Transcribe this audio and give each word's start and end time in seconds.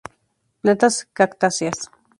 Plantas 0.61 0.97
cactáceas. 1.13 1.91